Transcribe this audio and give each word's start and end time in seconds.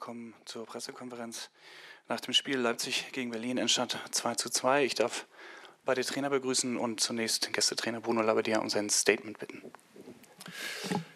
willkommen 0.00 0.32
zur 0.46 0.64
Pressekonferenz 0.64 1.50
nach 2.08 2.20
dem 2.20 2.32
Spiel 2.32 2.56
Leipzig 2.56 3.12
gegen 3.12 3.32
Berlin 3.32 3.58
entstand 3.58 3.98
2 4.10 4.34
zu 4.36 4.48
2. 4.48 4.86
Ich 4.86 4.94
darf 4.94 5.26
beide 5.84 6.02
Trainer 6.02 6.30
begrüßen 6.30 6.78
und 6.78 7.00
zunächst 7.00 7.52
Gästetrainer 7.52 8.00
Bruno 8.00 8.22
Labbadia 8.22 8.60
um 8.60 8.70
sein 8.70 8.88
Statement 8.88 9.38
bitten. 9.38 9.60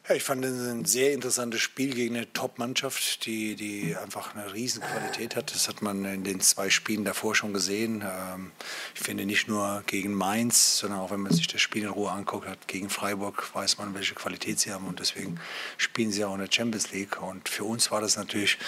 Ja, 0.06 0.14
ich 0.14 0.22
fand 0.22 0.44
es 0.44 0.52
ein 0.68 0.84
sehr 0.84 1.14
interessantes 1.14 1.62
Spiel 1.62 1.94
gegen 1.94 2.14
eine 2.14 2.30
Top-Mannschaft, 2.30 3.24
die, 3.24 3.54
die 3.54 3.96
einfach 3.96 4.34
eine 4.34 4.52
riesen 4.52 4.82
Qualität 4.82 5.34
hat. 5.34 5.54
Das 5.54 5.66
hat 5.66 5.80
man 5.80 6.04
in 6.04 6.24
den 6.24 6.40
zwei 6.40 6.68
Spielen 6.68 7.06
davor 7.06 7.34
schon 7.34 7.54
gesehen. 7.54 8.04
Ähm, 8.06 8.52
ich 8.94 9.00
finde 9.00 9.24
nicht 9.24 9.48
nur 9.48 9.82
gegen 9.86 10.12
Mainz, 10.12 10.76
sondern 10.76 11.00
auch 11.00 11.10
wenn 11.10 11.20
man 11.20 11.32
sich 11.32 11.46
das 11.46 11.62
Spiel 11.62 11.84
in 11.84 11.88
Ruhe 11.88 12.10
anguckt 12.10 12.46
hat, 12.46 12.68
gegen 12.68 12.90
Freiburg 12.90 13.54
weiß 13.54 13.78
man, 13.78 13.94
welche 13.94 14.14
Qualität 14.14 14.60
sie 14.60 14.72
haben 14.72 14.86
und 14.88 15.00
deswegen 15.00 15.40
spielen 15.78 16.12
sie 16.12 16.22
auch 16.26 16.34
in 16.34 16.40
der 16.40 16.52
Champions 16.52 16.92
League. 16.92 17.22
Und 17.22 17.48
für 17.48 17.64
uns 17.64 17.90
war 17.90 18.02
das 18.02 18.18
natürlich 18.18 18.58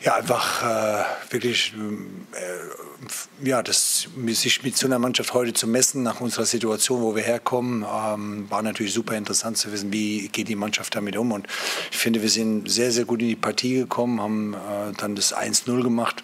ja, 0.00 0.14
einfach 0.16 0.62
äh, 0.62 1.32
wirklich, 1.32 1.72
äh, 2.32 3.46
ja, 3.46 3.62
das, 3.62 4.08
sich 4.26 4.62
mit 4.62 4.76
so 4.76 4.86
einer 4.86 4.98
Mannschaft 4.98 5.32
heute 5.32 5.54
zu 5.54 5.66
messen, 5.66 6.02
nach 6.02 6.20
unserer 6.20 6.44
Situation, 6.44 7.02
wo 7.02 7.16
wir 7.16 7.22
herkommen, 7.22 7.82
ähm, 7.82 8.46
war 8.50 8.62
natürlich 8.62 8.92
super 8.92 9.16
interessant 9.16 9.56
zu 9.56 9.72
wissen, 9.72 9.92
wie 9.92 10.28
geht 10.28 10.48
die 10.48 10.56
Mannschaft 10.56 10.94
damit 10.94 11.16
um. 11.16 11.32
Und 11.32 11.46
ich 11.90 11.96
finde, 11.96 12.20
wir 12.20 12.28
sind 12.28 12.70
sehr, 12.70 12.92
sehr 12.92 13.04
gut 13.04 13.22
in 13.22 13.28
die 13.28 13.36
Partie 13.36 13.74
gekommen, 13.74 14.20
haben 14.20 14.54
äh, 14.54 14.92
dann 14.98 15.16
das 15.16 15.34
1-0 15.34 15.82
gemacht 15.82 16.22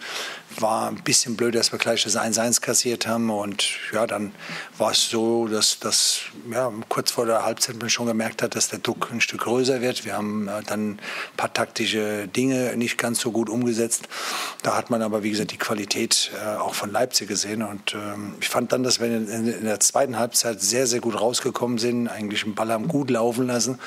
war 0.61 0.89
ein 0.89 1.03
bisschen 1.03 1.37
blöd, 1.37 1.55
dass 1.55 1.73
wir 1.73 1.79
gleich 1.79 2.05
das 2.05 2.17
1-1 2.17 2.61
kassiert 2.61 3.07
haben. 3.07 3.31
Und 3.31 3.67
ja, 3.93 4.07
dann 4.07 4.33
war 4.79 4.93
es 4.93 5.09
so, 5.09 5.49
dass, 5.49 5.79
dass 5.79 6.21
ja, 6.51 6.73
kurz 6.89 7.11
vor 7.13 7.27
der 7.27 7.45
Halbzeit 7.45 7.79
man 7.79 7.89
schon 7.91 8.07
gemerkt 8.07 8.43
hat, 8.43 8.55
dass 8.55 8.69
der 8.69 8.81
Druck 8.81 9.11
ein 9.13 9.21
Stück 9.21 9.43
größer 9.43 9.81
wird. 9.81 10.05
Wir 10.05 10.15
haben 10.15 10.49
äh, 10.49 10.63
dann 10.67 10.91
ein 10.91 10.99
paar 11.37 11.53
taktische 11.53 12.29
Dinge 12.29 12.77
nicht 12.77 12.99
ganz 12.99 13.21
so 13.21 13.33
gut 13.33 13.49
umgesetzt. 13.49 14.09
Da 14.63 14.77
hat 14.77 14.91
man 14.91 15.03
aber, 15.03 15.23
wie 15.23 15.31
gesagt, 15.31 15.53
die 15.53 15.59
Qualität 15.59 16.31
äh, 16.35 16.57
auch 16.57 16.75
von 16.75 16.91
Leipzig 16.91 17.29
gesehen. 17.29 17.63
Und 17.63 17.95
ähm, 17.95 18.35
ich 18.41 18.49
fand 18.49 18.73
dann, 18.73 18.83
dass 18.83 19.01
wir 19.01 19.07
in, 19.07 19.29
in, 19.29 19.65
der 19.65 19.81
zweiten 19.81 20.19
Halbzeit 20.19 20.61
sehr, 20.61 20.87
sehr 20.87 21.01
gut 21.01 21.21
rausgekommen 21.21 21.79
sind, 21.79 22.09
eigentlich 22.09 22.45
den 22.45 22.55
Ball 22.55 22.71
haben 22.73 22.89
gut 22.89 23.11
laufen 23.11 23.47
lassen. 23.47 23.79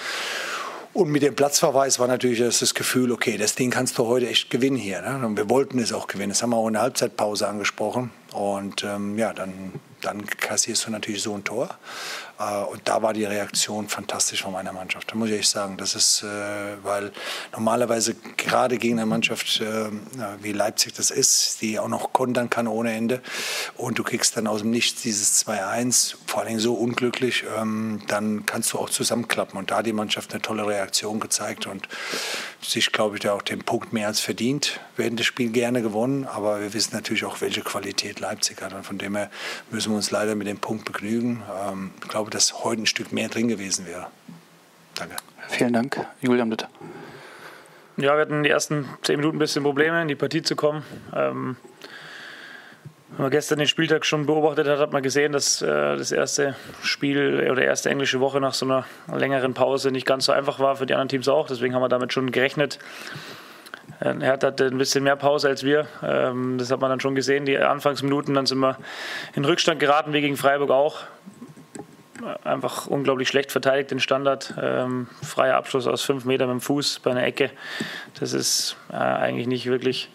Und 0.96 1.12
mit 1.12 1.24
dem 1.24 1.36
Platzverweis 1.36 2.00
war 2.00 2.08
natürlich 2.08 2.40
das, 2.40 2.74
Gefühl, 2.74 3.12
okay, 3.12 3.36
das 3.36 3.54
Ding 3.54 3.70
kannst 3.70 3.98
du 3.98 4.06
heute 4.06 4.30
echt 4.30 4.50
gewinnen 4.50 4.78
hier. 4.78 5.02
Ne? 5.02 5.28
Und 5.28 5.36
wir 5.36 5.50
wollten 5.50 5.78
es 5.78 5.92
auch 5.92 6.08
gewinnen. 6.08 6.30
Das 6.30 6.42
haben 6.42 6.52
wir 6.52 6.56
auch 6.56 6.68
in 6.68 6.74
der 6.74 6.84
Halbzeitpause 6.84 7.50
angesprochen. 7.50 8.12
Und 8.32 8.82
ähm, 8.86 9.18
ja, 9.18 9.34
dann, 9.34 9.74
dann 10.00 10.26
kassierst 10.26 10.88
du 10.88 10.92
natürlich 10.92 11.22
so 11.22 11.34
ein 11.34 11.44
Tor. 11.44 11.78
Äh, 12.40 12.64
und 12.64 12.82
da 12.86 13.02
war 13.02 13.14
die 13.14 13.26
Reaktion 13.26 13.88
fantastisch 13.88 14.44
von 14.44 14.52
meiner 14.52 14.74
Mannschaft. 14.74 15.12
Da 15.12 15.16
muss 15.16 15.30
ich 15.30 15.40
echt 15.40 15.50
sagen, 15.50 15.78
das 15.78 15.96
ist, 15.96 16.24
äh, 16.24 16.28
weil 16.84 17.12
normalerweise 17.52 18.16
gerade 18.38 18.78
gegen 18.78 19.00
eine 19.00 19.06
Mannschaft 19.06 19.62
äh, 19.62 19.90
wie 20.42 20.52
Leipzig 20.52 20.94
das 20.94 21.12
ist, 21.12 21.62
die 21.62 21.80
auch 21.80 21.88
noch 21.88 22.14
kontern 22.14 22.50
kann 22.50 22.68
ohne 22.68 22.94
Ende 22.94 23.22
und 23.76 24.00
du 24.00 24.04
kriegst 24.04 24.38
dann 24.38 24.48
aus 24.48 24.62
dem 24.62 24.72
Nichts 24.72 25.02
dieses 25.02 25.46
2-1, 25.46 26.16
vor 26.26 26.42
allem 26.42 26.60
so 26.60 26.74
unglücklich, 26.74 27.44
ähm, 27.58 28.02
dann 28.08 28.46
kannst 28.46 28.74
du 28.74 28.80
auch 28.80 28.90
zusammenklappen. 28.90 29.58
Und 29.58 29.72
da 29.72 29.78
hat 29.78 29.86
die 29.86 29.94
Mannschaft 29.94 30.34
eine 30.34 30.42
tolle 30.42 30.68
Reaktion 30.68 31.20
gezeigt 31.20 31.68
und 31.68 31.88
sich, 32.62 32.92
glaube 32.92 33.16
ich, 33.16 33.22
da 33.22 33.34
auch 33.34 33.42
den 33.42 33.60
Punkt 33.60 33.94
mehr 33.94 34.08
als 34.08 34.20
verdient. 34.20 34.80
Wir 34.96 35.06
hätten 35.06 35.18
das 35.18 35.26
Spiel 35.26 35.50
gerne 35.50 35.82
gewonnen, 35.82 36.26
aber 36.26 36.62
wir 36.62 36.74
wissen 36.74 36.94
natürlich 36.94 37.26
auch, 37.26 37.42
welche 37.42 37.62
Qualität 37.62 38.20
Leipzig 38.20 38.62
hat. 38.62 38.74
Und 38.74 38.86
von 38.86 38.98
dem 38.98 39.16
her 39.16 39.30
müssen 39.72 39.92
wir 39.92 39.98
uns 39.98 40.12
leider 40.12 40.36
mit 40.36 40.48
dem 40.48 40.58
Punkt 40.58 40.86
begnügen. 40.86 41.44
Ähm, 41.68 41.92
ich 42.02 42.10
glaube, 42.10 42.25
dass 42.30 42.64
heute 42.64 42.84
ein 42.84 42.86
Stück 42.86 43.12
mehr 43.12 43.30
drin 43.30 43.48
gewesen 43.48 43.86
wäre. 43.86 44.08
Danke. 44.96 45.16
Vielen 45.48 45.74
Dank. 45.74 46.06
Julian, 46.22 46.50
bitte. 46.50 46.68
Ja, 47.98 48.16
wir 48.16 48.22
hatten 48.22 48.44
die 48.44 48.50
ersten 48.50 48.90
zehn 49.04 49.18
Minuten 49.18 49.38
ein 49.38 49.40
bisschen 49.40 49.64
Probleme, 49.64 50.02
in 50.02 50.08
die 50.08 50.16
Partie 50.16 50.42
zu 50.42 50.56
kommen. 50.56 50.84
Ähm, 51.16 51.56
wenn 53.12 53.24
man 53.24 53.32
gestern 53.32 53.60
den 53.60 53.68
Spieltag 53.68 54.06
schon 54.06 54.26
beobachtet 54.26 54.68
hat, 54.68 54.80
hat 54.80 54.92
man 54.92 55.02
gesehen, 55.02 55.32
dass 55.32 55.62
äh, 55.62 55.96
das 55.96 56.12
erste 56.12 56.56
Spiel 56.84 57.50
oder 57.50 57.64
erste 57.64 57.90
englische 57.90 58.20
Woche 58.20 58.42
nach 58.42 58.54
so 58.54 58.66
einer 58.66 58.86
längeren 59.16 59.54
Pause 59.54 59.92
nicht 59.92 60.06
ganz 60.06 60.26
so 60.26 60.34
einfach 60.34 60.60
war, 60.60 60.76
für 60.76 60.86
die 60.86 60.94
anderen 60.94 61.08
Teams 61.08 61.30
auch. 61.30 61.48
Deswegen 61.48 61.74
haben 61.74 61.82
wir 61.82 61.88
damit 61.88 62.12
schon 62.12 62.32
gerechnet. 62.32 62.80
Äh, 64.02 64.16
Hertha 64.20 64.48
hatte 64.48 64.66
ein 64.66 64.78
bisschen 64.78 65.06
mehr 65.06 65.16
Pause 65.16 65.48
als 65.48 65.64
wir. 65.64 65.88
Ähm, 66.04 66.58
das 66.58 66.72
hat 66.72 66.82
man 66.82 66.90
dann 66.90 67.00
schon 67.00 67.16
gesehen, 67.16 67.46
die 67.46 67.58
Anfangsminuten. 67.58 68.34
Dann 68.34 68.46
sind 68.46 68.60
wir 68.60 68.78
in 69.36 69.46
Rückstand 69.46 69.80
geraten, 69.80 70.12
wie 70.12 70.20
gegen 70.20 70.36
Freiburg 70.36 70.72
auch. 70.72 71.04
Einfach 72.44 72.88
unglaublich 72.88 73.28
schlecht 73.28 73.52
verteidigt, 73.52 73.92
den 73.92 74.00
Standard. 74.00 74.54
Ähm, 74.62 75.08
freier 75.22 75.58
Abschluss 75.58 75.86
aus 75.86 76.02
fünf 76.02 76.26
Metern 76.26 76.48
mit 76.48 76.56
dem 76.56 76.62
Fuß 76.62 77.00
bei 77.00 77.12
einer 77.12 77.26
Ecke. 77.26 77.52
Das 78.20 78.34
ist 78.34 78.78
äh, 78.90 78.96
eigentlich 78.96 79.48
nicht 79.48 79.66
wirklich 79.66 80.10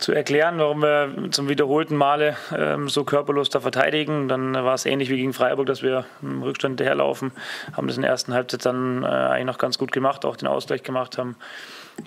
zu 0.00 0.12
erklären, 0.12 0.58
warum 0.58 0.80
wir 0.82 1.30
zum 1.30 1.48
wiederholten 1.48 1.94
Male 1.94 2.36
ähm, 2.56 2.88
so 2.88 3.04
körperlos 3.04 3.50
da 3.50 3.60
verteidigen. 3.60 4.28
Dann 4.28 4.54
war 4.54 4.74
es 4.74 4.86
ähnlich 4.86 5.10
wie 5.10 5.16
gegen 5.16 5.32
Freiburg, 5.32 5.66
dass 5.66 5.82
wir 5.82 6.06
im 6.22 6.42
Rückstand 6.42 6.80
daherlaufen, 6.80 7.32
haben 7.74 7.86
das 7.86 7.96
in 7.96 8.02
der 8.02 8.10
ersten 8.10 8.32
Halbzeit 8.32 8.64
dann 8.64 9.02
äh, 9.02 9.06
eigentlich 9.06 9.46
noch 9.46 9.58
ganz 9.58 9.76
gut 9.76 9.92
gemacht, 9.92 10.24
auch 10.24 10.36
den 10.36 10.48
Ausgleich 10.48 10.82
gemacht, 10.82 11.18
haben 11.18 11.36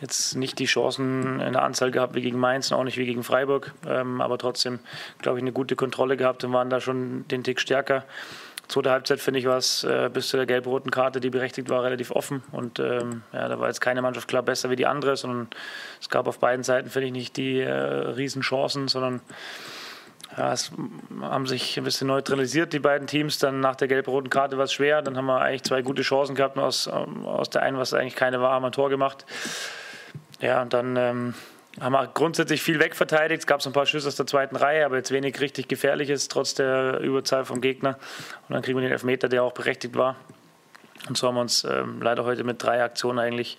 jetzt 0.02 0.36
nicht 0.36 0.58
die 0.58 0.66
Chancen 0.66 1.40
in 1.40 1.54
der 1.54 1.62
Anzahl 1.62 1.92
gehabt 1.92 2.16
wie 2.16 2.22
gegen 2.22 2.40
Mainz 2.40 2.72
und 2.72 2.78
auch 2.78 2.84
nicht 2.84 2.98
wie 2.98 3.06
gegen 3.06 3.24
Freiburg, 3.24 3.74
ähm, 3.88 4.22
aber 4.22 4.38
trotzdem, 4.40 4.80
glaube 5.20 5.38
ich, 5.38 5.44
eine 5.44 5.52
gute 5.52 5.76
Kontrolle 5.76 6.18
gehabt 6.18 6.44
und 6.44 6.54
waren 6.54 6.70
da 6.70 6.82
schon 6.82 7.28
den 7.28 7.44
Tick 7.44 7.60
stärker. 7.60 8.06
Zweite 8.68 8.92
Halbzeit, 8.92 9.20
finde 9.20 9.40
ich, 9.40 9.46
war 9.46 9.58
es 9.58 9.84
äh, 9.84 10.10
bis 10.12 10.30
zu 10.30 10.38
der 10.38 10.46
gelb-roten 10.46 10.90
Karte, 10.90 11.20
die 11.20 11.30
berechtigt 11.30 11.70
war, 11.70 11.84
relativ 11.84 12.12
offen. 12.12 12.44
Und 12.52 12.80
ähm, 12.80 13.24
ja, 13.34 13.48
da 13.48 13.60
war 13.60 13.68
jetzt 13.68 13.82
keine 13.82 14.02
Mannschaft 14.02 14.28
klar 14.28 14.42
besser 14.42 14.70
wie 14.70 14.76
die 14.76 14.86
andere, 14.86 15.18
sondern 15.18 15.48
es 16.02 16.10
gab 16.10 16.28
auf 16.28 16.40
beiden 16.40 16.64
Seiten, 16.64 16.90
finde 16.90 17.08
ich, 17.08 17.14
nicht 17.14 17.38
die 17.38 17.60
äh, 17.60 17.72
Riesenchancen, 17.72 18.88
sondern 18.88 19.22
ja, 20.38 20.54
es 20.54 20.72
haben 21.22 21.46
sich 21.46 21.78
ein 21.78 21.84
bisschen 21.84 22.08
neutralisiert, 22.08 22.74
die 22.74 22.80
beiden 22.80 23.08
Teams. 23.08 23.38
Dann 23.38 23.60
nach 23.60 23.76
der 23.76 23.88
gelb-roten 23.88 24.30
Karte 24.30 24.58
war 24.58 24.66
es 24.66 24.74
schwer. 24.74 25.02
Dann 25.02 25.18
haben 25.18 25.26
wir 25.26 25.42
eigentlich 25.42 25.64
zwei 25.64 25.82
gute 25.82 26.02
Chancen 26.02 26.36
gehabt. 26.36 26.58
Aus, 26.58 26.88
ähm, 26.88 27.26
aus 27.26 27.50
der 27.50 27.62
einen, 27.62 27.78
was 27.78 27.94
eigentlich 27.94 28.16
keine 28.16 28.42
war, 28.42 28.52
haben 28.52 28.64
wir 28.64 28.68
ein 28.68 28.74
Tor 28.74 28.90
gemacht. 28.90 29.26
Ja, 30.40 30.62
und 30.62 30.74
dann 30.74 30.96
ähm, 30.98 31.34
haben 31.80 31.94
wir 31.94 32.08
grundsätzlich 32.08 32.62
viel 32.62 32.80
wegverteidigt. 32.80 33.42
Es 33.42 33.48
gab 33.48 33.62
so 33.62 33.70
ein 33.70 33.74
paar 33.74 33.86
Schüsse 33.86 34.08
aus 34.08 34.16
der 34.16 34.28
zweiten 34.28 34.56
Reihe, 34.56 34.86
aber 34.86 34.98
jetzt 34.98 35.12
wenig 35.12 35.40
richtig 35.40 35.68
gefährliches, 35.68 36.28
trotz 36.28 36.54
der 36.54 37.00
Überzahl 37.00 37.46
vom 37.46 37.62
Gegner. 37.62 37.98
Und 38.48 38.54
dann 38.54 38.62
kriegen 38.62 38.78
wir 38.78 38.84
den 38.84 38.92
Elfmeter, 38.92 39.28
der 39.28 39.44
auch 39.44 39.54
berechtigt 39.54 39.96
war. 39.96 40.16
Und 41.08 41.18
so 41.18 41.28
haben 41.28 41.36
wir 41.36 41.42
uns 41.42 41.64
ähm, 41.64 42.02
leider 42.02 42.24
heute 42.26 42.44
mit 42.44 42.62
drei 42.62 42.84
Aktionen 42.84 43.20
eigentlich 43.20 43.58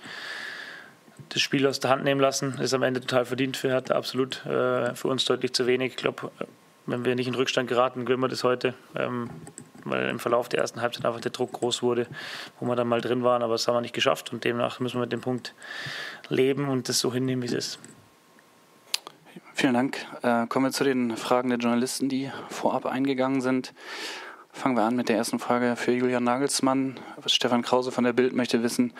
das 1.29 1.43
Spiel 1.43 1.67
aus 1.67 1.81
der 1.81 1.91
Hand 1.91 2.05
nehmen 2.05 2.21
lassen. 2.21 2.59
Ist 2.61 2.75
am 2.75 2.83
Ende 2.83 3.01
total 3.01 3.25
verdient 3.25 3.57
für 3.57 3.69
Hertha, 3.69 3.95
absolut. 3.95 4.47
Äh, 4.47 4.95
für 4.95 5.09
uns 5.09 5.25
deutlich 5.25 5.53
zu 5.53 5.67
wenig. 5.67 5.93
Ich 5.93 5.97
glaube, 5.97 6.31
wenn 6.87 7.05
wir 7.05 7.15
nicht 7.17 7.29
in 7.29 7.35
Rückstand 7.35 7.69
geraten, 7.69 8.05
gewinnen 8.05 8.23
wir 8.23 8.29
das 8.29 8.45
heute. 8.45 8.75
Ähm, 8.95 9.31
weil 9.85 10.09
im 10.09 10.19
Verlauf 10.19 10.49
der 10.49 10.61
ersten 10.61 10.81
Halbzeit 10.81 11.05
einfach 11.05 11.21
der 11.21 11.31
Druck 11.31 11.53
groß 11.53 11.83
wurde, 11.83 12.07
wo 12.59 12.67
wir 12.67 12.75
dann 12.75 12.89
mal 12.89 13.03
drin 13.03 13.23
waren, 13.23 13.43
aber 13.43 13.53
das 13.55 13.69
haben 13.69 13.75
wir 13.75 13.83
nicht 13.83 13.95
geschafft 13.95 14.33
und 14.33 14.43
demnach 14.45 14.81
müssen 14.81 14.97
wir 14.97 15.03
mit 15.03 15.13
dem 15.13 15.21
Punkt 15.21 15.55
leben 16.31 16.69
und 16.69 16.89
das 16.89 17.01
so 17.01 17.13
hinnehmen, 17.13 17.43
wie 17.43 17.47
es 17.47 17.53
ist. 17.53 17.79
Vielen 19.65 19.73
Dank. 19.73 20.07
Äh, 20.21 20.47
kommen 20.47 20.67
wir 20.67 20.73
zu 20.73 20.85
den 20.85 21.17
Fragen 21.17 21.49
der 21.49 21.57
Journalisten, 21.57 22.11
die 22.11 22.31
vorab 22.51 22.85
eingegangen 22.85 23.41
sind. 23.41 23.73
Fangen 24.53 24.77
wir 24.77 24.83
an 24.83 24.95
mit 24.95 25.09
der 25.09 25.17
ersten 25.17 25.39
Frage 25.39 25.75
für 25.77 25.93
Julian 25.93 26.23
Nagelsmann. 26.23 27.01
Stefan 27.25 27.63
Krause 27.63 27.91
von 27.91 28.05
der 28.05 28.13
Bild 28.13 28.35
möchte 28.35 28.63
wissen, 28.63 28.93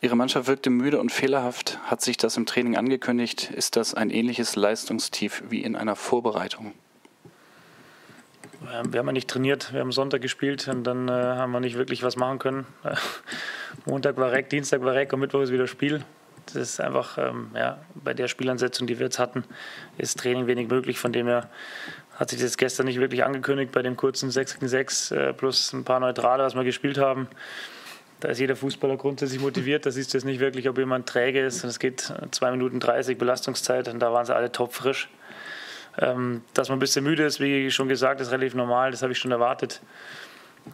Ihre 0.00 0.16
Mannschaft 0.16 0.48
wirkte 0.48 0.70
müde 0.70 0.98
und 0.98 1.12
fehlerhaft. 1.12 1.78
Hat 1.84 2.00
sich 2.00 2.16
das 2.16 2.36
im 2.36 2.44
Training 2.44 2.76
angekündigt? 2.76 3.52
Ist 3.52 3.76
das 3.76 3.94
ein 3.94 4.10
ähnliches 4.10 4.56
Leistungstief 4.56 5.44
wie 5.48 5.62
in 5.62 5.76
einer 5.76 5.94
Vorbereitung? 5.94 6.72
Wir 8.60 8.98
haben 8.98 9.06
ja 9.06 9.12
nicht 9.12 9.30
trainiert, 9.30 9.72
wir 9.72 9.78
haben 9.78 9.92
Sonntag 9.92 10.22
gespielt 10.22 10.66
und 10.66 10.82
dann 10.82 11.06
äh, 11.06 11.12
haben 11.12 11.52
wir 11.52 11.60
nicht 11.60 11.78
wirklich 11.78 12.02
was 12.02 12.16
machen 12.16 12.40
können. 12.40 12.66
Montag 13.86 14.16
war 14.16 14.32
Reck, 14.32 14.50
Dienstag 14.50 14.82
war 14.82 14.94
Reck 14.94 15.12
und 15.12 15.20
Mittwoch 15.20 15.42
ist 15.42 15.52
wieder 15.52 15.68
Spiel. 15.68 16.04
Das 16.54 16.70
ist 16.70 16.80
einfach, 16.80 17.18
ähm, 17.18 17.50
ja, 17.54 17.78
bei 17.94 18.14
der 18.14 18.28
Spielansetzung, 18.28 18.86
die 18.86 18.98
wir 18.98 19.06
jetzt 19.06 19.18
hatten, 19.18 19.44
ist 19.96 20.18
Training 20.18 20.46
wenig 20.46 20.68
möglich. 20.68 20.98
Von 20.98 21.12
dem 21.12 21.26
her 21.26 21.48
hat 22.16 22.30
sich 22.30 22.40
das 22.40 22.56
gestern 22.56 22.86
nicht 22.86 22.98
wirklich 22.98 23.24
angekündigt 23.24 23.72
bei 23.72 23.82
dem 23.82 23.96
kurzen 23.96 24.30
6 24.30 24.54
gegen 24.54 24.68
6 24.68 25.10
äh, 25.10 25.32
plus 25.32 25.72
ein 25.72 25.84
paar 25.84 26.00
Neutrale, 26.00 26.42
was 26.42 26.54
wir 26.54 26.64
gespielt 26.64 26.98
haben. 26.98 27.28
Da 28.20 28.28
ist 28.28 28.40
jeder 28.40 28.56
Fußballer 28.56 28.96
grundsätzlich 28.96 29.40
motiviert. 29.40 29.86
Da 29.86 29.92
siehst 29.92 30.12
du 30.12 30.18
jetzt 30.18 30.24
nicht 30.24 30.40
wirklich, 30.40 30.68
ob 30.68 30.76
jemand 30.78 31.08
träge 31.08 31.40
ist. 31.40 31.62
es 31.62 31.78
geht 31.78 32.12
2 32.30 32.50
Minuten 32.50 32.80
30 32.80 33.16
Belastungszeit 33.16 33.86
und 33.88 34.00
da 34.00 34.12
waren 34.12 34.26
sie 34.26 34.34
alle 34.34 34.50
topfrisch. 34.50 35.08
Ähm, 36.00 36.42
dass 36.54 36.68
man 36.68 36.78
ein 36.78 36.80
bisschen 36.80 37.04
müde 37.04 37.24
ist, 37.24 37.40
wie 37.40 37.70
schon 37.70 37.88
gesagt, 37.88 38.20
ist 38.20 38.30
relativ 38.32 38.54
normal. 38.54 38.90
Das 38.90 39.02
habe 39.02 39.12
ich 39.12 39.18
schon 39.18 39.30
erwartet. 39.30 39.80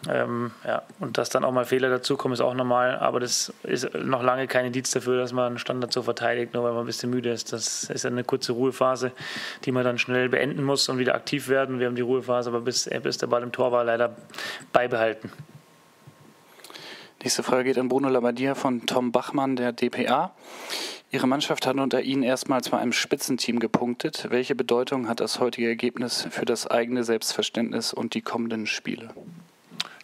Ähm, 0.09 0.53
ja, 0.65 0.83
und 1.01 1.19
dass 1.19 1.31
dann 1.31 1.45
auch 1.45 1.53
mal 1.53 1.65
Fehler 1.65 1.89
dazukommen, 1.91 2.35
ist 2.35 2.41
auch 2.41 2.55
normal, 2.55 2.99
aber 2.99 3.21
das 3.21 3.53
ist 3.63 3.95
noch 3.95 4.23
lange 4.23 4.47
kein 4.47 4.67
Indiz 4.67 4.91
dafür, 4.91 5.19
dass 5.19 5.33
man 5.33 5.47
einen 5.47 5.59
Standard 5.59 5.93
so 5.93 6.03
verteidigt, 6.03 6.55
nur 6.55 6.65
weil 6.65 6.73
man 6.73 6.85
ein 6.85 6.87
bisschen 6.87 7.11
müde 7.11 7.31
ist. 7.31 7.53
Das 7.53 7.85
ist 7.85 8.07
eine 8.07 8.25
kurze 8.25 8.53
Ruhephase, 8.53 9.13
die 9.65 9.73
man 9.73 9.85
dann 9.85 9.99
schnell 9.99 10.29
beenden 10.29 10.65
muss 10.65 10.89
und 10.89 10.99
wieder 10.99 11.15
aktiv 11.15 11.49
werden. 11.49 11.81
Wir 11.81 11.87
haben 11.87 11.97
die 11.97 12.03
Ruhephase 12.03 12.51
aber 12.51 12.61
bis, 12.61 12.87
äh, 12.87 13.01
bis 13.03 13.19
der 13.19 13.27
Ball 13.27 13.43
im 13.43 13.53
Tor 13.53 13.73
war 13.73 13.85
leider 13.85 14.17
beibehalten. 14.73 15.31
Nächste 17.23 17.43
Frage 17.43 17.65
geht 17.65 17.79
an 17.79 17.89
Bruno 17.89 18.11
Labbadia 18.11 18.55
von 18.55 18.85
Tom 18.85 19.11
Bachmann, 19.11 19.57
der 19.57 19.73
DPA. 19.73 20.35
Ihre 21.15 21.29
Mannschaft 21.29 21.65
hat 21.67 21.77
unter 21.77 22.03
Ihnen 22.03 22.25
erstmals 22.25 22.69
bei 22.71 22.79
einem 22.79 22.93
Spitzenteam 22.93 23.61
gepunktet. 23.61 24.27
Welche 24.31 24.57
Bedeutung 24.57 25.09
hat 25.09 25.21
das 25.21 25.39
heutige 25.39 25.69
Ergebnis 25.69 26.27
für 26.29 26.45
das 26.45 26.67
eigene 26.67 27.05
Selbstverständnis 27.05 27.93
und 27.93 28.15
die 28.15 28.21
kommenden 28.21 28.67
Spiele? 28.67 29.11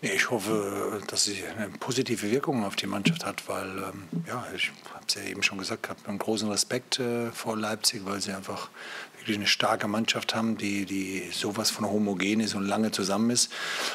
Ich 0.03 0.31
hoffe, 0.31 1.03
dass 1.09 1.25
sie 1.25 1.45
eine 1.45 1.69
positive 1.69 2.31
Wirkung 2.31 2.65
auf 2.65 2.75
die 2.75 2.87
Mannschaft 2.87 3.27
hat, 3.27 3.47
weil, 3.49 3.69
ähm, 3.69 4.09
ja, 4.27 4.47
ich 4.57 4.73
habe 4.95 5.05
es 5.07 5.15
ja 5.15 5.23
eben 5.23 5.43
schon 5.43 5.59
gesagt, 5.59 5.85
ich 5.85 5.91
habe 5.91 6.09
einen 6.09 6.19
großen 6.19 6.51
Respekt 6.51 6.99
äh, 6.99 7.31
vor 7.33 7.55
Leipzig, 7.55 8.01
weil 8.07 8.19
sie 8.23 8.33
einfach 8.33 8.71
wirklich 9.31 9.39
eine 9.39 9.47
starke 9.47 9.87
Mannschaft 9.87 10.35
haben, 10.35 10.57
die, 10.57 10.85
die 10.85 11.23
sowas 11.31 11.71
von 11.71 11.89
homogen 11.89 12.41
ist 12.41 12.55
und 12.57 12.67
lange 12.67 12.91
zusammen 12.91 13.31
ist. 13.31 13.53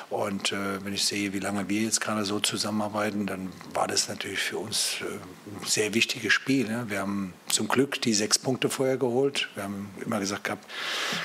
Und 0.09 0.53
äh, 0.53 0.83
wenn 0.83 0.93
ich 0.93 1.03
sehe, 1.03 1.33
wie 1.33 1.39
lange 1.39 1.67
wir 1.67 1.81
jetzt 1.81 1.99
gerade 1.99 2.23
so 2.23 2.39
zusammenarbeiten, 2.39 3.25
dann 3.25 3.49
war 3.73 3.87
das 3.87 4.07
natürlich 4.07 4.39
für 4.39 4.57
uns 4.57 4.97
äh, 5.01 5.05
ein 5.05 5.67
sehr 5.67 5.93
wichtiges 5.93 6.31
Spiel. 6.31 6.67
Ne? 6.69 6.85
Wir 6.87 6.99
haben 6.99 7.33
zum 7.47 7.67
Glück 7.67 8.01
die 8.01 8.13
sechs 8.13 8.39
Punkte 8.39 8.69
vorher 8.69 8.97
geholt. 8.97 9.49
Wir 9.55 9.63
haben 9.63 9.89
immer 10.05 10.19
gesagt 10.19 10.45
gehabt, 10.45 10.65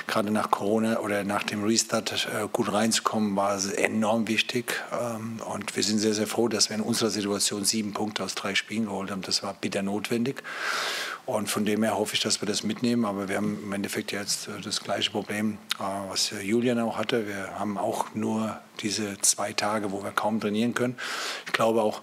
gerade 0.07 0.29
nach 0.29 0.51
Corona 0.51 0.99
oder 0.99 1.23
nach 1.23 1.43
dem 1.43 1.63
Restart 1.63 2.27
äh, 2.33 2.47
gut 2.51 2.71
reinzukommen, 2.71 3.35
war 3.37 3.55
es 3.55 3.67
enorm 3.67 4.27
wichtig. 4.27 4.83
Ähm, 4.91 5.39
und 5.45 5.73
wir 5.73 5.83
sind 5.83 5.99
sehr, 5.99 6.13
sehr 6.13 6.27
froh, 6.27 6.49
dass 6.49 6.69
wir 6.69 6.75
in 6.75 6.83
unserer 6.83 7.11
Situation 7.11 7.63
sieben 7.63 7.93
Punkte 7.93 8.23
aus 8.23 8.35
drei 8.35 8.55
Spielen 8.55 8.87
geholt 8.87 9.09
haben. 9.09 9.21
Das 9.21 9.41
war 9.41 9.53
bitter 9.53 9.83
notwendig. 9.83 10.43
Und 11.25 11.49
von 11.49 11.65
dem 11.65 11.83
her 11.83 11.97
hoffe 11.97 12.15
ich, 12.15 12.19
dass 12.21 12.41
wir 12.41 12.47
das 12.47 12.63
mitnehmen. 12.63 13.05
Aber 13.05 13.29
wir 13.29 13.37
haben 13.37 13.59
im 13.63 13.73
Endeffekt 13.73 14.11
jetzt 14.11 14.47
äh, 14.47 14.61
das 14.61 14.81
gleiche 14.81 15.11
Problem, 15.11 15.57
äh, 15.79 15.83
was 16.09 16.33
Julian 16.41 16.79
auch 16.79 16.97
hatte. 16.97 17.27
Wir 17.27 17.59
haben 17.59 17.77
auch 17.77 18.13
nur 18.15 18.59
diese 18.81 19.17
zwei 19.21 19.53
Tage, 19.53 19.91
wo 19.91 20.03
wir 20.03 20.11
kaum 20.11 20.39
trainieren 20.39 20.73
können. 20.73 20.97
Ich 21.45 21.53
glaube 21.53 21.81
auch, 21.81 22.01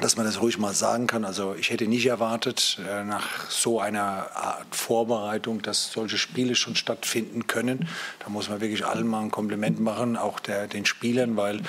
dass 0.00 0.16
man 0.16 0.26
das 0.26 0.42
ruhig 0.42 0.58
mal 0.58 0.74
sagen 0.74 1.06
kann. 1.06 1.24
Also 1.24 1.54
ich 1.54 1.70
hätte 1.70 1.86
nicht 1.86 2.06
erwartet, 2.06 2.78
äh, 2.86 3.04
nach 3.04 3.50
so 3.50 3.80
einer 3.80 4.36
Art 4.36 4.74
Vorbereitung, 4.74 5.62
dass 5.62 5.90
solche 5.90 6.18
Spiele 6.18 6.54
schon 6.54 6.76
stattfinden 6.76 7.46
können. 7.46 7.88
Da 8.18 8.28
muss 8.28 8.50
man 8.50 8.60
wirklich 8.60 8.84
allen 8.84 9.06
mal 9.06 9.22
ein 9.22 9.30
Kompliment 9.30 9.80
machen, 9.80 10.16
auch 10.18 10.38
der, 10.38 10.66
den 10.66 10.84
Spielern, 10.84 11.36
weil 11.36 11.62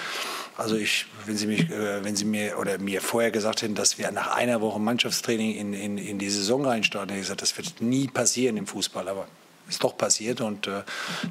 also 0.57 0.75
ich, 0.75 1.05
wenn 1.25 1.37
Sie 1.37 1.45
mich, 1.45 1.69
äh, 1.69 2.03
wenn 2.03 2.15
Sie 2.15 2.25
mir 2.25 2.57
oder 2.57 2.79
mir 2.79 2.99
vorher 2.99 3.29
gesagt 3.29 3.61
hätten, 3.61 3.75
dass 3.75 3.99
wir 3.99 4.11
nach 4.11 4.35
einer 4.35 4.59
Woche 4.59 4.79
Mannschaftstraining 4.79 5.55
in, 5.55 5.73
in, 5.73 5.97
in 5.99 6.17
die 6.17 6.29
Saison 6.29 6.65
reinstarten, 6.65 7.09
hätte 7.09 7.19
ich 7.19 7.25
gesagt, 7.27 7.43
das 7.43 7.55
wird 7.57 7.79
nie 7.79 8.07
passieren 8.07 8.57
im 8.57 8.65
Fußball. 8.65 9.07
Aber 9.07 9.27
ist 9.69 9.83
doch 9.83 9.97
passiert 9.97 10.41
und 10.41 10.67
äh, 10.67 10.83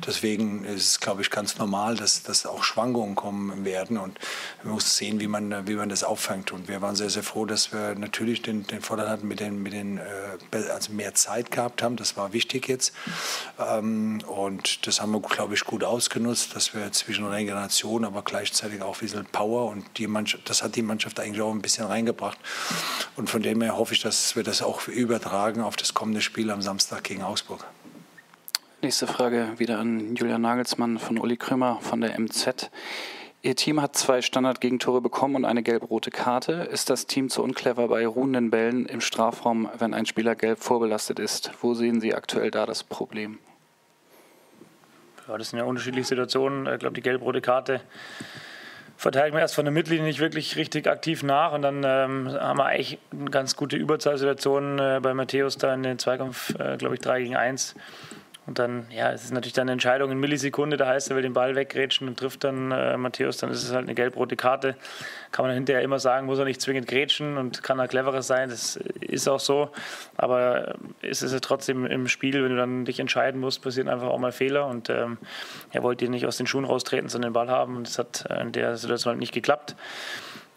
deswegen 0.06 0.64
ist 0.64 0.86
es, 0.86 1.00
glaube 1.00 1.22
ich, 1.22 1.30
ganz 1.30 1.58
normal, 1.58 1.96
dass, 1.96 2.22
dass 2.22 2.46
auch 2.46 2.62
Schwankungen 2.64 3.14
kommen 3.14 3.64
werden 3.64 3.98
und 3.98 4.18
man 4.62 4.74
muss 4.74 4.96
sehen, 4.96 5.20
wie 5.20 5.26
man, 5.26 5.66
wie 5.66 5.74
man 5.74 5.88
das 5.88 6.04
auffängt. 6.04 6.52
Und 6.52 6.68
wir 6.68 6.82
waren 6.82 6.96
sehr, 6.96 7.10
sehr 7.10 7.22
froh, 7.22 7.46
dass 7.46 7.72
wir 7.72 7.94
natürlich 7.94 8.42
den, 8.42 8.66
den 8.66 8.82
Vorteil 8.82 9.08
hatten, 9.08 9.28
mit 9.28 9.40
den, 9.40 9.62
mit 9.62 9.72
den, 9.72 9.98
äh, 9.98 10.56
also 10.72 10.92
mehr 10.92 11.14
Zeit 11.14 11.50
gehabt 11.50 11.82
haben. 11.82 11.96
Das 11.96 12.16
war 12.16 12.32
wichtig 12.32 12.68
jetzt. 12.68 12.92
Ähm, 13.58 14.20
und 14.26 14.86
das 14.86 15.00
haben 15.00 15.12
wir, 15.12 15.20
glaube 15.20 15.54
ich, 15.54 15.64
gut 15.64 15.84
ausgenutzt, 15.84 16.54
dass 16.54 16.74
wir 16.74 16.92
zwischen 16.92 17.26
Regeneration, 17.26 18.04
aber 18.04 18.22
gleichzeitig 18.22 18.82
auch 18.82 18.96
ein 18.96 19.00
bisschen 19.00 19.26
Power 19.26 19.70
und 19.70 19.84
die 19.98 20.06
Mannschaft, 20.06 20.48
das 20.48 20.62
hat 20.62 20.76
die 20.76 20.82
Mannschaft 20.82 21.20
eigentlich 21.20 21.42
auch 21.42 21.52
ein 21.52 21.62
bisschen 21.62 21.86
reingebracht. 21.86 22.38
Und 23.16 23.30
von 23.30 23.42
dem 23.42 23.62
her 23.62 23.76
hoffe 23.76 23.94
ich, 23.94 24.00
dass 24.00 24.36
wir 24.36 24.42
das 24.42 24.62
auch 24.62 24.88
übertragen 24.88 25.62
auf 25.62 25.76
das 25.76 25.94
kommende 25.94 26.20
Spiel 26.20 26.50
am 26.50 26.62
Samstag 26.62 27.04
gegen 27.04 27.22
Augsburg. 27.22 27.64
Nächste 28.82 29.06
Frage 29.06 29.55
wieder 29.56 29.78
an 29.78 30.14
Julian 30.17 30.43
Nagelsmann 30.43 30.99
von 30.99 31.17
Uli 31.17 31.38
Krümmer 31.38 31.78
von 31.81 32.02
der 32.02 32.20
MZ. 32.20 32.70
Ihr 33.40 33.56
Team 33.56 33.81
hat 33.81 33.96
zwei 33.96 34.20
Standardgegentore 34.20 35.00
bekommen 35.00 35.34
und 35.34 35.44
eine 35.46 35.62
gelb-rote 35.62 36.11
Karte. 36.11 36.69
Ist 36.70 36.90
das 36.90 37.06
Team 37.06 37.31
zu 37.31 37.43
unclever 37.43 37.88
bei 37.88 38.06
ruhenden 38.06 38.50
Bällen 38.50 38.84
im 38.84 39.00
Strafraum, 39.00 39.70
wenn 39.78 39.94
ein 39.94 40.05
Spieler 40.05 40.34
gelb 40.34 40.58
vorbelastet 40.58 41.19
ist? 41.19 41.52
Wo 41.62 41.73
sehen 41.73 42.02
Sie 42.02 42.14
aktuell 42.14 42.50
da 42.50 42.67
das 42.67 42.84
Problem? 42.84 43.38
Ja, 45.26 45.38
das 45.38 45.50
sind 45.50 45.58
ja 45.58 45.64
unterschiedliche 45.64 46.08
Situationen. 46.08 46.67
Ich 46.67 46.78
glaube, 46.78 46.94
die 46.94 47.02
gelb-rote 47.02 47.40
Karte 47.40 47.81
verteidigen 48.99 49.37
wir 49.37 49.40
erst 49.40 49.55
von 49.55 49.64
der 49.64 49.73
Mittellinie 49.73 50.05
nicht 50.05 50.20
wirklich 50.20 50.56
richtig 50.56 50.87
aktiv 50.87 51.23
nach 51.23 51.52
und 51.52 51.62
dann 51.62 51.82
ähm, 51.82 52.31
haben 52.31 52.58
wir 52.58 52.67
eigentlich 52.67 52.99
eine 53.11 53.31
ganz 53.31 53.56
gute 53.56 53.76
Überzahlsituation 53.76 54.78
äh, 54.78 55.00
bei 55.02 55.14
Matthäus 55.14 55.56
da 55.56 55.73
in 55.73 55.82
den 55.82 55.99
Zweikampf, 55.99 56.55
äh, 56.58 56.76
glaube 56.76 56.94
ich, 56.94 57.00
3 57.00 57.23
gegen 57.23 57.37
1 57.37 57.75
und 58.46 58.60
dann, 58.60 58.87
ja, 58.90 59.10
es 59.10 59.25
ist 59.25 59.32
natürlich 59.32 59.54
dann 59.54 59.62
eine 59.62 59.72
Entscheidung 59.72 60.12
in 60.12 60.20
Millisekunde. 60.20 60.76
Da 60.76 60.87
heißt, 60.87 61.10
er 61.10 61.16
will 61.16 61.22
den 61.22 61.32
Ball 61.32 61.56
weggrätschen 61.56 62.06
und 62.06 62.16
trifft 62.16 62.44
dann 62.44 62.70
äh, 62.70 62.96
Matthäus, 62.96 63.38
dann 63.38 63.50
ist 63.50 63.64
es 63.64 63.72
halt 63.72 63.84
eine 63.84 63.94
gelb-rote 63.94 64.37
Karte. 64.37 64.76
Kann 65.32 65.44
man 65.44 65.54
hinterher 65.54 65.82
immer 65.82 65.98
sagen, 65.98 66.26
muss 66.26 66.38
er 66.38 66.44
nicht 66.44 66.60
zwingend 66.60 66.87
grätschen 66.87 67.38
und 67.38 67.64
kann 67.64 67.81
er 67.81 67.88
cleverer 67.88 68.22
sein. 68.22 68.48
Das 68.48 68.76
ist 69.00 69.26
auch 69.26 69.40
so. 69.40 69.70
Aber 70.16 70.76
es 71.02 71.22
ist 71.22 71.32
ja 71.32 71.40
trotzdem 71.40 71.87
im 71.87 72.06
Spiel, 72.06 72.40
wenn 72.44 72.50
du 72.50 72.56
dann 72.56 72.84
dich 72.84 73.00
entscheiden 73.00 73.40
musst, 73.40 73.62
passieren 73.62 73.88
einfach 73.88 74.08
auch 74.08 74.19
mal 74.19 74.31
Fehler. 74.31 74.66
Und 74.66 74.90
ähm, 74.90 75.19
er 75.72 75.82
wollte 75.82 76.08
nicht 76.08 76.25
aus 76.25 76.37
den 76.37 76.46
Schuhen 76.46 76.64
raustreten, 76.64 77.08
sondern 77.08 77.31
den 77.31 77.34
Ball 77.34 77.49
haben. 77.49 77.76
Und 77.76 77.88
das 77.88 77.99
hat 77.99 78.26
in 78.40 78.52
der 78.52 78.76
Situation 78.76 79.10
halt 79.10 79.20
nicht 79.20 79.34
geklappt. 79.34 79.75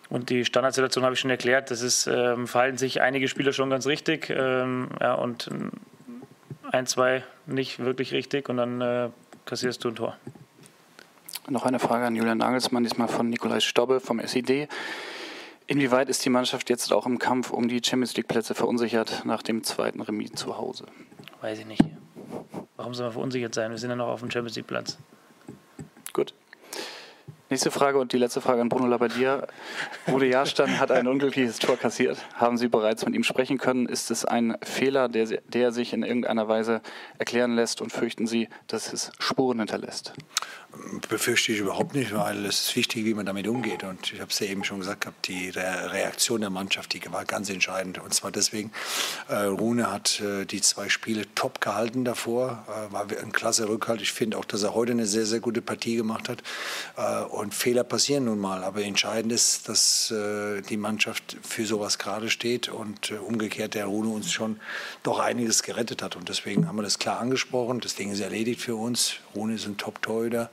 Und 0.10 0.30
die 0.30 0.46
Standardsituation 0.46 1.04
habe 1.04 1.16
ich 1.16 1.20
schon 1.20 1.32
erklärt. 1.32 1.72
Das 1.72 1.82
ist, 1.82 2.06
ähm, 2.06 2.46
verhalten 2.46 2.78
sich 2.78 3.02
einige 3.02 3.28
Spieler 3.28 3.52
schon 3.52 3.72
ganz 3.72 3.88
richtig. 3.88 4.30
Ähm, 4.30 4.90
ja, 5.02 5.16
und 5.16 5.50
ein, 6.72 6.86
zwei 6.86 7.24
nicht 7.54 7.80
wirklich 7.80 8.14
richtig 8.14 8.50
und 8.50 8.58
dann 8.58 8.82
äh, 8.82 9.10
kassierst 9.46 9.84
du 9.84 9.90
ein 9.90 9.96
Tor. 9.96 10.18
Noch 11.50 11.66
eine 11.66 11.80
Frage 11.80 12.06
an 12.06 12.16
Julian 12.16 12.38
Nagelsmann, 12.38 12.84
diesmal 12.84 13.08
von 13.08 13.30
Nikolai 13.30 13.60
Stobbe 13.60 14.00
vom 14.00 14.20
SID. 14.20 14.68
Inwieweit 15.68 16.10
ist 16.10 16.24
die 16.26 16.30
Mannschaft 16.30 16.70
jetzt 16.70 16.92
auch 16.92 17.06
im 17.06 17.20
Kampf 17.20 17.52
um 17.52 17.68
die 17.68 17.82
Champions 17.84 18.16
League 18.16 18.28
Plätze 18.28 18.56
verunsichert 18.56 19.24
nach 19.26 19.44
dem 19.44 19.64
zweiten 19.64 20.02
Remis 20.02 20.34
zu 20.34 20.58
Hause? 20.58 20.86
Weiß 21.42 21.60
ich 21.60 21.66
nicht. 21.66 21.84
Warum 22.76 22.94
soll 22.94 23.06
man 23.06 23.14
verunsichert 23.14 23.54
sein? 23.54 23.72
Wir 23.72 23.78
sind 23.78 23.90
ja 23.90 23.96
noch 23.96 24.08
auf 24.08 24.20
dem 24.20 24.32
Champions 24.32 24.56
League 24.56 24.68
Platz. 24.68 24.94
Gut. 24.94 25.19
Nächste 27.52 27.72
Frage 27.72 27.98
und 27.98 28.14
die 28.14 28.20
letzte 28.20 28.42
Frage 28.42 28.62
an 28.62 28.70
Bruno 28.70 28.86
Labbadia. 28.86 29.48
Rudi 30.08 30.28
Jahrstein 30.28 30.80
hat 30.80 30.92
ein 30.92 31.08
unglückliches 31.08 31.58
Tor 31.58 31.78
kassiert. 31.78 32.20
Haben 32.36 32.60
Sie 32.60 32.68
bereits 32.68 33.04
mit 33.08 33.16
ihm 33.16 33.24
sprechen 33.24 33.58
können? 33.58 33.88
Ist 33.88 34.12
es 34.12 34.24
ein 34.24 34.56
Fehler, 34.62 35.10
der, 35.10 35.26
der 35.48 35.72
sich 35.72 35.92
in 35.94 36.04
irgendeiner 36.04 36.48
Weise 36.48 36.82
erklären 37.18 37.56
lässt 37.56 37.82
und 37.82 37.92
fürchten 37.92 38.28
Sie, 38.28 38.50
dass 38.68 38.94
es 38.94 39.12
Spuren 39.18 39.58
hinterlässt? 39.58 40.14
Befürchte 41.10 41.52
ich 41.52 41.60
überhaupt 41.60 41.96
nicht, 41.96 42.16
weil 42.16 42.46
es 42.46 42.68
ist 42.68 42.76
wichtig, 42.76 43.04
wie 43.06 43.16
man 43.16 43.26
damit 43.26 43.48
umgeht. 43.48 43.84
Und 43.84 44.14
ich 44.14 44.22
habe 44.22 44.30
es 44.30 44.38
ja 44.38 44.46
eben 44.46 44.64
schon 44.64 44.78
gesagt, 44.78 45.08
die 45.26 45.50
Reaktion 45.50 46.42
der 46.42 46.52
Mannschaft, 46.52 46.94
die 46.94 47.02
war 47.12 47.26
ganz 47.26 47.50
entscheidend. 47.50 47.98
Und 47.98 48.14
zwar 48.14 48.30
deswegen, 48.32 48.72
äh, 49.28 49.36
Rune 49.46 49.92
hat 49.92 50.22
äh, 50.22 50.46
die 50.46 50.62
zwei 50.62 50.88
Spiele 50.88 51.24
top 51.34 51.60
gehalten 51.62 52.06
davor, 52.06 52.64
äh, 52.68 52.94
war 52.94 53.08
ein 53.10 53.32
klasse 53.32 53.68
Rückhalt. 53.68 54.02
Ich 54.02 54.14
finde 54.14 54.38
auch, 54.38 54.46
dass 54.46 54.62
er 54.62 54.76
heute 54.76 54.92
eine 54.92 55.08
sehr, 55.08 55.26
sehr 55.26 55.40
gute 55.40 55.64
Partie 55.64 55.96
gemacht 55.96 56.30
hat. 56.30 56.44
Äh, 56.98 57.24
und 57.40 57.54
Fehler 57.54 57.86
passieren 57.86 58.26
nun 58.26 58.38
mal. 58.38 58.64
Aber 58.64 58.84
entscheidend 58.84 59.32
ist, 59.32 59.70
dass 59.70 60.12
äh, 60.12 60.62
die 60.62 60.76
Mannschaft 60.76 61.38
für 61.42 61.66
sowas 61.66 61.98
gerade 61.98 62.30
steht 62.30 62.68
und 62.68 63.12
äh, 63.12 63.16
umgekehrt 63.16 63.76
der 63.76 63.86
Rune 63.86 64.10
uns 64.10 64.32
schon 64.32 64.60
doch 65.04 65.20
einiges 65.20 65.64
gerettet 65.64 66.04
hat. 66.04 66.18
Und 66.18 66.28
deswegen 66.28 66.68
haben 66.68 66.76
wir 66.76 66.84
das 66.84 67.00
klar 67.00 67.20
angesprochen. 67.20 67.80
Das 67.80 67.96
Ding 67.96 68.12
ist 68.12 68.20
erledigt 68.20 68.60
für 68.62 68.76
uns. 68.76 69.16
Rune 69.36 69.54
ist 69.54 69.66
ein 69.66 69.78
Top-Torhüter. 69.78 70.50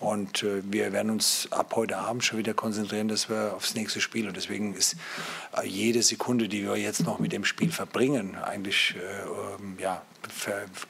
Und 0.00 0.42
äh, 0.42 0.62
wir 0.64 0.92
werden 0.92 1.10
uns 1.10 1.48
ab 1.50 1.74
heute 1.76 1.98
Abend 1.98 2.24
schon 2.24 2.38
wieder 2.38 2.54
konzentrieren, 2.54 3.08
dass 3.08 3.28
wir 3.28 3.52
aufs 3.54 3.74
nächste 3.74 4.00
Spiel. 4.00 4.26
Und 4.26 4.36
deswegen 4.36 4.74
ist 4.74 4.96
äh, 5.54 5.66
jede 5.66 6.02
Sekunde, 6.02 6.48
die 6.48 6.64
wir 6.64 6.76
jetzt 6.76 7.04
noch 7.04 7.18
mit 7.18 7.32
dem 7.32 7.44
Spiel 7.44 7.70
verbringen, 7.70 8.36
eigentlich 8.36 8.96
äh, 8.96 9.60
ähm, 9.60 9.76
ja, 9.78 10.02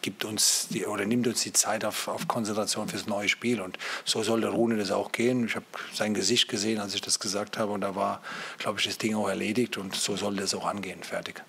gibt 0.03 0.25
uns 0.25 0.69
die, 0.69 0.87
oder 0.87 1.05
nimmt 1.05 1.27
uns 1.27 1.43
die 1.43 1.53
Zeit 1.53 1.85
auf, 1.85 2.09
auf 2.09 2.29
Konzentration 2.29 2.89
fürs 2.89 3.07
neue 3.07 3.29
Spiel. 3.29 3.61
Und 3.61 3.79
so 4.05 4.23
soll 4.23 4.41
der 4.41 4.51
Rune 4.51 4.77
das 4.77 4.91
auch 4.91 5.13
gehen. 5.13 5.47
Ich 5.47 5.57
habe 5.57 5.67
sein 5.93 6.15
Gesicht 6.15 6.49
gesehen, 6.49 6.81
als 6.81 6.95
ich 6.95 7.01
das 7.01 7.19
gesagt 7.19 7.59
habe. 7.59 7.73
Und 7.73 7.83
da 7.83 7.95
war, 7.95 8.23
glaube 8.59 8.81
ich, 8.81 8.87
das 8.87 8.99
Ding 8.99 9.15
auch 9.15 9.29
erledigt. 9.29 9.79
Und 9.79 9.95
so 9.95 10.17
soll 10.17 10.37
das 10.37 10.55
auch 10.55 10.67
angehen. 10.67 11.03
Fertig. 11.03 11.43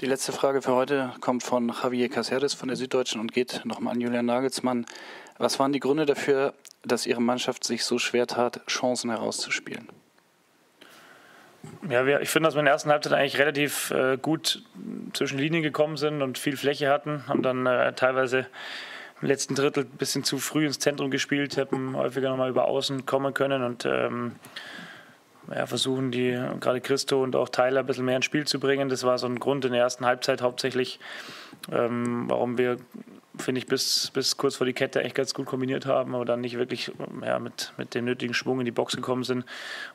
Die 0.00 0.06
letzte 0.06 0.32
Frage 0.32 0.60
für 0.60 0.72
heute 0.72 1.14
kommt 1.20 1.44
von 1.44 1.68
Javier 1.68 2.08
Caceres 2.08 2.52
von 2.52 2.68
der 2.68 2.76
Süddeutschen 2.76 3.20
und 3.20 3.32
geht 3.32 3.62
nochmal 3.64 3.94
an 3.94 4.00
Julian 4.00 4.26
Nagelsmann. 4.26 4.86
Was 5.38 5.58
waren 5.58 5.72
die 5.72 5.80
Gründe 5.80 6.04
dafür, 6.04 6.54
dass 6.82 7.06
Ihre 7.06 7.22
Mannschaft 7.22 7.64
sich 7.64 7.84
so 7.84 7.98
schwer 7.98 8.26
tat, 8.26 8.60
Chancen 8.66 9.10
herauszuspielen? 9.10 9.88
Ja, 11.88 12.06
wir, 12.06 12.20
ich 12.20 12.30
finde, 12.30 12.48
dass 12.48 12.54
wir 12.54 12.60
in 12.60 12.66
der 12.66 12.74
ersten 12.74 12.90
Halbzeit 12.90 13.12
eigentlich 13.12 13.38
relativ 13.38 13.90
äh, 13.90 14.16
gut 14.16 14.62
zwischen 15.12 15.38
Linien 15.38 15.62
gekommen 15.62 15.96
sind 15.96 16.22
und 16.22 16.38
viel 16.38 16.56
Fläche 16.56 16.90
hatten. 16.90 17.26
Haben 17.28 17.42
dann 17.42 17.66
äh, 17.66 17.92
teilweise 17.92 18.46
im 19.20 19.28
letzten 19.28 19.54
Drittel 19.54 19.84
ein 19.84 19.98
bisschen 19.98 20.24
zu 20.24 20.38
früh 20.38 20.66
ins 20.66 20.78
Zentrum 20.78 21.10
gespielt, 21.10 21.56
hätten 21.56 21.96
häufiger 21.96 22.30
nochmal 22.30 22.50
über 22.50 22.66
Außen 22.66 23.06
kommen 23.06 23.34
können 23.34 23.62
und 23.62 23.86
ähm, 23.86 24.32
ja, 25.54 25.66
versuchen, 25.66 26.10
die 26.10 26.38
gerade 26.60 26.80
Christo 26.80 27.22
und 27.22 27.36
auch 27.36 27.48
Tyler 27.48 27.80
ein 27.80 27.86
bisschen 27.86 28.04
mehr 28.04 28.16
ins 28.16 28.24
Spiel 28.24 28.46
zu 28.46 28.58
bringen. 28.58 28.88
Das 28.88 29.04
war 29.04 29.18
so 29.18 29.26
ein 29.26 29.38
Grund 29.38 29.64
in 29.64 29.72
der 29.72 29.82
ersten 29.82 30.06
Halbzeit 30.06 30.42
hauptsächlich, 30.42 30.98
ähm, 31.70 32.24
warum 32.28 32.58
wir 32.58 32.78
finde 33.38 33.58
ich, 33.60 33.66
bis, 33.66 34.10
bis 34.12 34.36
kurz 34.36 34.56
vor 34.56 34.66
die 34.66 34.72
Kette 34.72 35.02
echt 35.02 35.14
ganz 35.14 35.34
gut 35.34 35.46
kombiniert 35.46 35.86
haben, 35.86 36.14
aber 36.14 36.24
dann 36.24 36.40
nicht 36.40 36.58
wirklich 36.58 36.92
ja, 37.22 37.38
mit, 37.38 37.72
mit 37.76 37.94
dem 37.94 38.04
nötigen 38.04 38.34
Schwung 38.34 38.60
in 38.60 38.64
die 38.64 38.70
Box 38.70 38.96
gekommen 38.96 39.24
sind. 39.24 39.44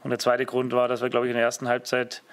Und 0.04 0.10
der 0.10 0.20
zweite 0.20 0.46
Grund 0.46 0.74
war, 0.74 0.88
dass 0.88 1.02
wir, 1.02 1.10
glaube 1.10 1.28
ich, 1.28 1.32
in 1.32 1.36
der 1.36 1.46
ersten 1.46 1.68
Halbzeit 1.68 2.24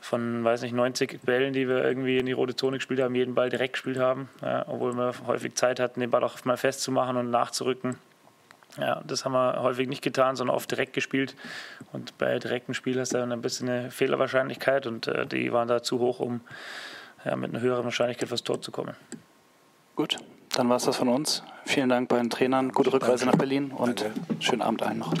von, 0.00 0.44
weiß 0.44 0.62
nicht, 0.62 0.74
90 0.74 1.22
Bällen, 1.22 1.52
die 1.52 1.68
wir 1.68 1.84
irgendwie 1.84 2.18
in 2.18 2.26
die 2.26 2.32
rote 2.32 2.54
Zone 2.54 2.78
gespielt 2.78 3.00
haben, 3.00 3.14
jeden 3.14 3.34
Ball 3.34 3.48
direkt 3.48 3.74
gespielt 3.74 3.98
haben, 3.98 4.28
ja, 4.42 4.64
obwohl 4.68 4.94
wir 4.94 5.12
häufig 5.26 5.54
Zeit 5.54 5.80
hatten, 5.80 6.00
den 6.00 6.10
Ball 6.10 6.22
auch 6.22 6.44
mal 6.44 6.56
festzumachen 6.56 7.16
und 7.16 7.30
nachzurücken. 7.30 7.96
Ja, 8.76 9.02
das 9.06 9.24
haben 9.24 9.32
wir 9.32 9.60
häufig 9.60 9.88
nicht 9.88 10.02
getan, 10.02 10.36
sondern 10.36 10.54
oft 10.54 10.70
direkt 10.70 10.92
gespielt. 10.92 11.34
Und 11.92 12.16
bei 12.18 12.38
direktem 12.38 12.74
Spiel 12.74 12.98
hast 13.00 13.12
du 13.12 13.18
dann 13.18 13.32
ein 13.32 13.42
bisschen 13.42 13.68
eine 13.68 13.90
Fehlerwahrscheinlichkeit 13.90 14.86
und 14.86 15.08
äh, 15.08 15.26
die 15.26 15.52
waren 15.52 15.68
da 15.68 15.82
zu 15.82 15.98
hoch, 15.98 16.20
um 16.20 16.42
ja, 17.24 17.34
mit 17.34 17.50
einer 17.50 17.60
höheren 17.60 17.84
Wahrscheinlichkeit 17.84 18.28
fürs 18.28 18.44
Tor 18.44 18.60
zu 18.60 18.70
kommen. 18.70 18.94
Gut, 19.98 20.16
dann 20.50 20.68
war 20.68 20.76
es 20.76 20.84
das 20.84 20.96
von 20.96 21.08
uns. 21.08 21.42
Vielen 21.64 21.88
Dank 21.88 22.08
bei 22.08 22.18
den 22.18 22.30
Trainern, 22.30 22.70
gute 22.70 22.92
Rückreise 22.92 23.26
nach 23.26 23.34
Berlin 23.34 23.72
und 23.72 24.02
Danke. 24.02 24.20
schönen 24.38 24.62
Abend 24.62 24.80
allen 24.84 25.00
noch. 25.00 25.12